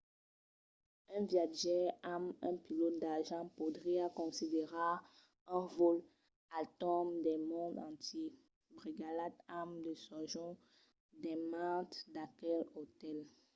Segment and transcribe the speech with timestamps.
[1.15, 4.93] un viatjaire amb un pilòt d'argent podriá considerar
[5.57, 5.97] un vòl
[6.57, 8.31] al torn del mond entièr
[8.79, 10.59] brigalhat amb de sojorns
[11.23, 13.29] dins mantes d’aqueles otèls